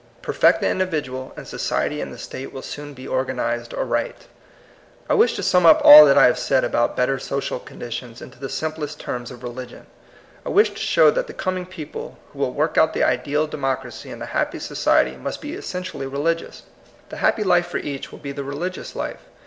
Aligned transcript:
Perfect 0.23 0.61
the 0.61 0.67
individual, 0.67 1.31
and 1.37 1.47
society 1.47 2.01
and 2.01 2.11
the 2.11 2.17
state 2.17 2.51
will 2.51 2.63
soon 2.63 2.95
be 2.95 3.07
organized 3.07 3.71
aright. 3.71 4.25
I 5.07 5.13
wish 5.13 5.35
to 5.35 5.43
sum 5.43 5.63
up 5.63 5.79
all 5.83 6.05
that 6.07 6.17
I 6.17 6.25
have 6.25 6.39
said 6.39 6.63
about 6.63 6.97
better 6.97 7.19
social 7.19 7.59
conditions 7.59 8.19
into 8.19 8.39
the 8.39 8.49
sim 8.49 8.71
plest 8.71 8.99
terms 8.99 9.29
of 9.29 9.43
religion. 9.43 9.85
I 10.43 10.49
wish 10.49 10.71
to 10.71 10.75
show 10.79 11.11
that 11.11 11.27
the 11.27 11.33
coming 11.35 11.67
people 11.67 12.17
who 12.33 12.39
will 12.39 12.51
work 12.51 12.79
out 12.79 12.95
the 12.95 13.03
ideal 13.03 13.45
democracy 13.45 14.09
and 14.09 14.19
the 14.19 14.25
happy 14.33 14.57
society 14.57 15.17
must 15.17 15.39
be 15.39 15.53
essentially 15.53 16.07
religious. 16.07 16.63
The 17.09 17.17
happy 17.17 17.43
THE 17.43 17.49
HAPPY 17.51 17.61
LIFE, 17.61 17.65
191 17.67 17.67
life 17.67 17.67
for 17.67 17.77
each 17.77 18.11
will 18.11 18.23
be 18.25 18.31
the 18.31 18.43
religious 18.43 18.95
life. 18.95 19.21